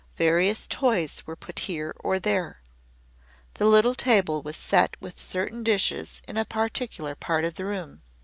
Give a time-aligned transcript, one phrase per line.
[0.17, 2.63] Various toys were put here or there
[3.59, 8.01] the little table was set with certain dishes in a particular part of the room.